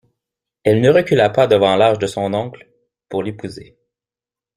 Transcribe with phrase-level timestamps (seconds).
[0.63, 2.67] Elle ne recula pas devant l'âge de son oncle,
[3.07, 3.77] pour l'épouser.